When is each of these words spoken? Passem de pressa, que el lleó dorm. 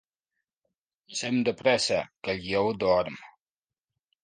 Passem 1.11 1.37
de 1.49 1.53
pressa, 1.59 2.01
que 2.25 2.35
el 2.35 2.43
lleó 2.47 2.75
dorm. 2.87 3.21